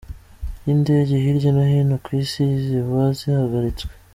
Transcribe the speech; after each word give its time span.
y’indege 0.65 1.13
hirya 1.23 1.49
no 1.55 1.63
hino 1.71 1.95
ku 2.03 2.09
isi 2.21 2.43
ziba 2.63 3.01
zihagaritswe. 3.17 3.91